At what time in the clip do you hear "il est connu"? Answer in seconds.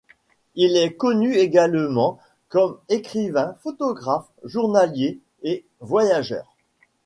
0.55-1.35